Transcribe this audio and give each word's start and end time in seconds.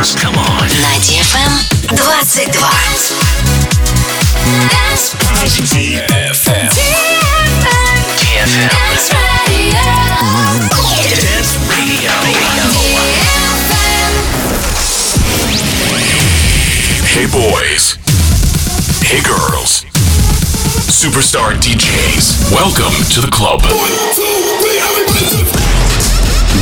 dance. 0.00 0.14
Come 0.16 0.36
on. 0.36 0.68
На 0.80 0.96
DFM 1.04 1.52
22. 1.88 2.50
DFM. 5.74 6.70
DFM. 8.16 8.70
Dance 11.20 11.52
Radio. 11.68 12.12
Hey 17.04 17.26
boys. 17.26 17.98
Hey 19.02 19.20
girls. 19.22 19.84
Superstar 20.88 21.54
DJs. 21.54 22.52
Welcome 22.52 22.94
to 23.12 23.20
the 23.20 23.30
club. 23.30 23.60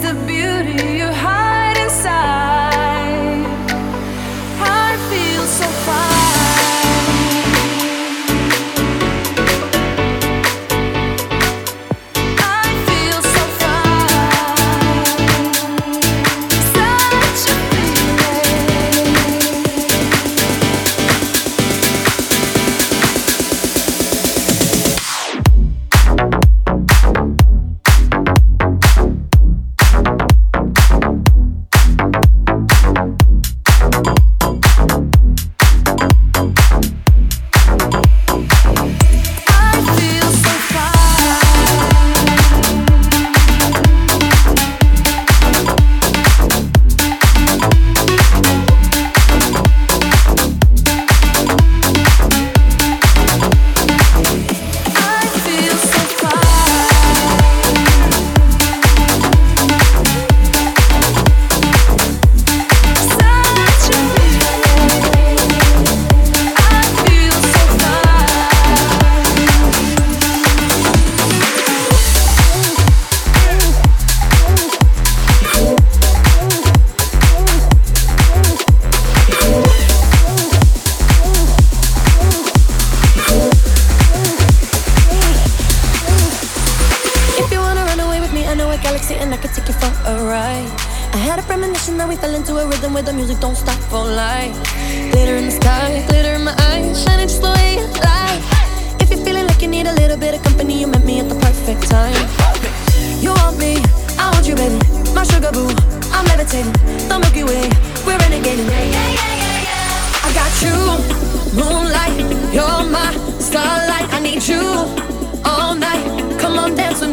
the 0.00 0.14
beauty 0.26 0.98
you 0.98 1.06
hide. 1.06 1.47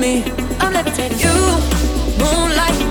Yeah, 0.06 0.24
yeah. 1.18 2.85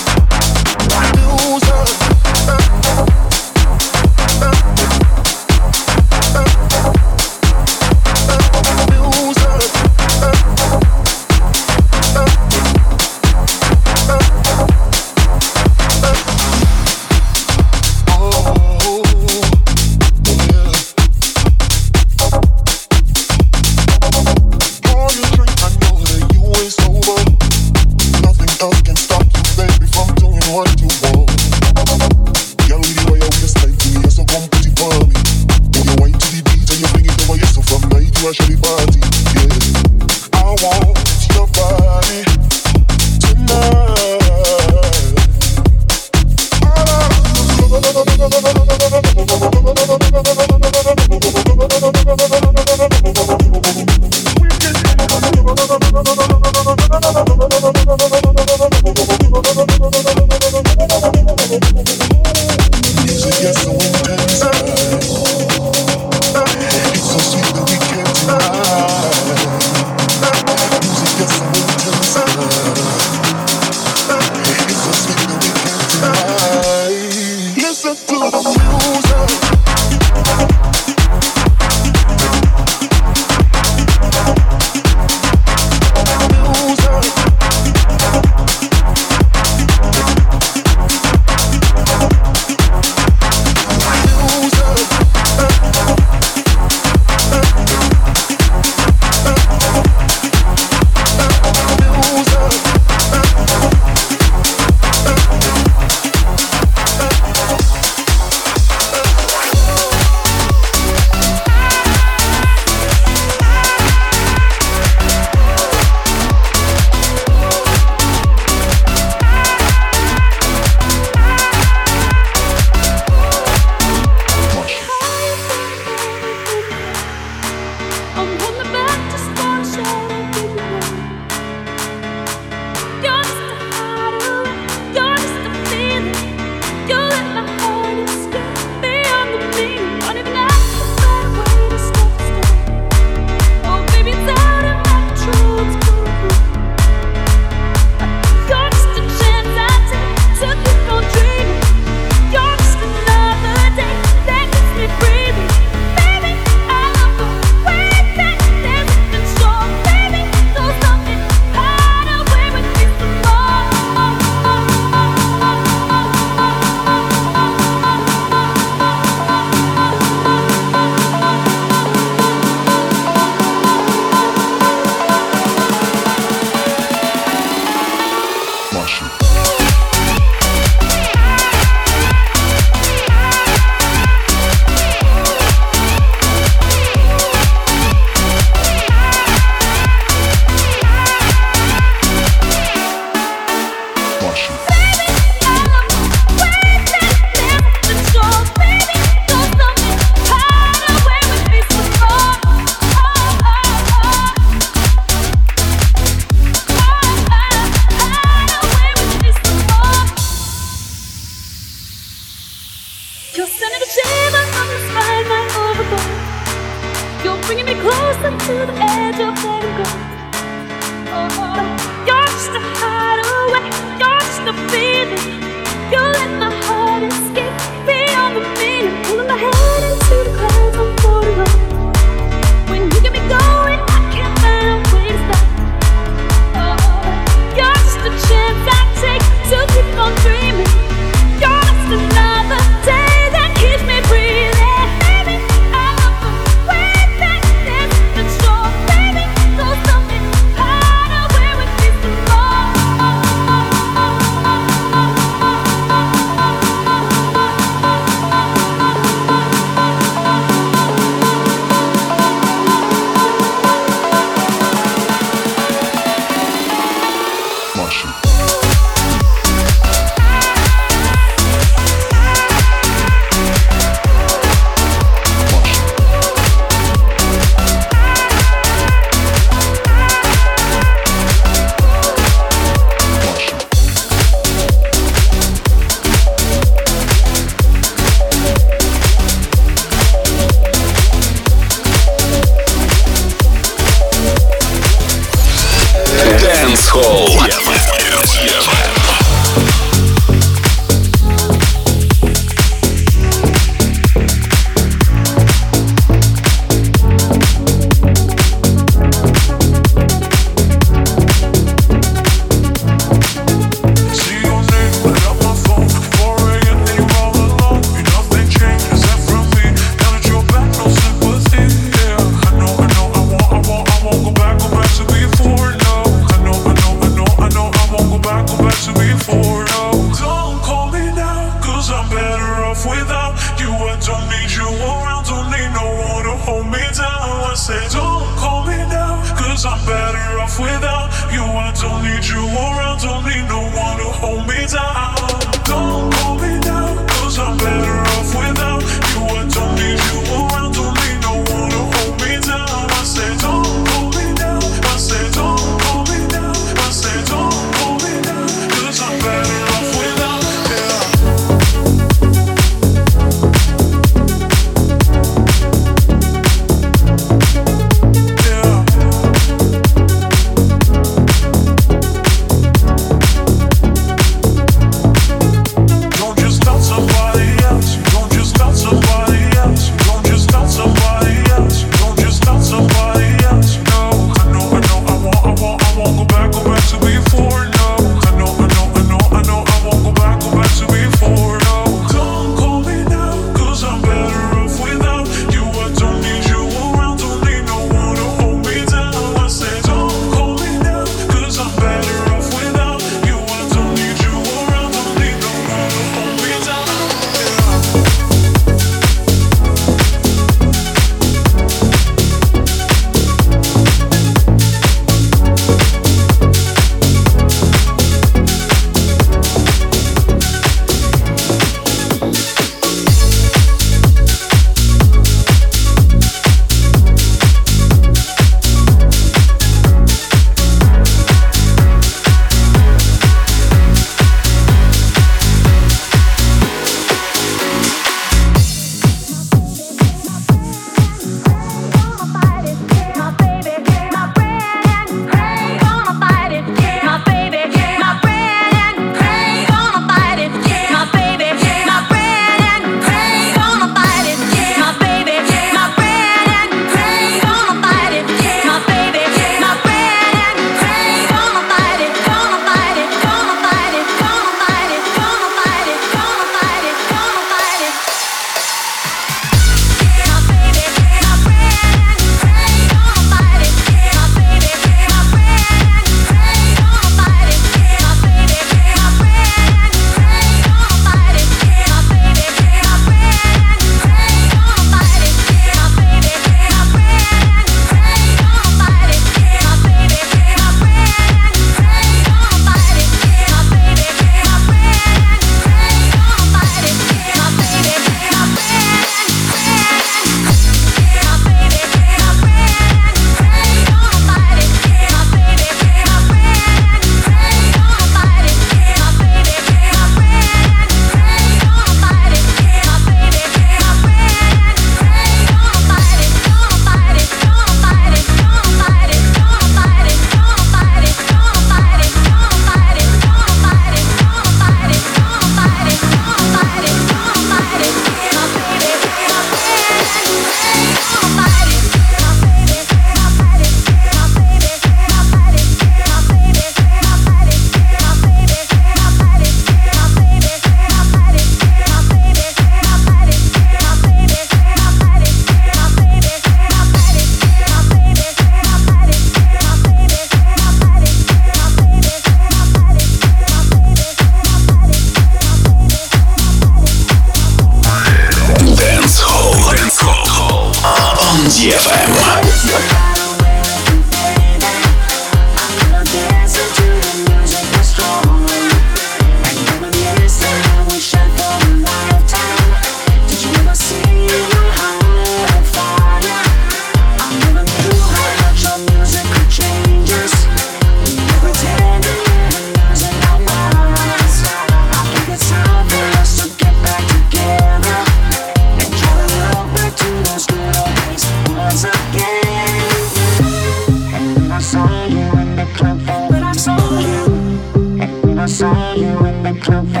I 599.63 600.00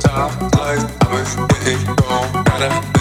don't 0.00 0.90
put 1.00 1.66
it, 1.66 1.96
don't 1.96 2.32
gotta 2.44 2.96